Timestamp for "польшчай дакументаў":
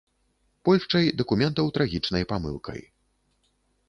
0.69-1.65